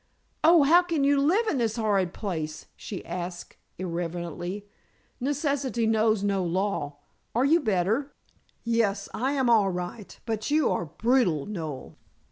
"Oh, 0.43 0.63
how 0.63 0.81
can 0.81 1.03
you 1.03 1.21
live 1.21 1.45
in 1.45 1.59
this 1.59 1.75
horrid 1.75 2.11
place?" 2.11 2.65
she 2.75 3.05
asked 3.05 3.55
irrelevantly. 3.77 4.65
"Necessity 5.19 5.85
knows 5.85 6.23
no 6.23 6.43
law. 6.43 6.97
Are 7.35 7.45
you 7.45 7.59
better?" 7.59 8.11
"Yes; 8.63 9.09
I 9.13 9.33
am 9.33 9.47
all 9.47 9.69
right. 9.69 10.19
But 10.25 10.49
you 10.49 10.71
are 10.71 10.85
brutal, 10.87 11.45
Noel." 11.45 11.99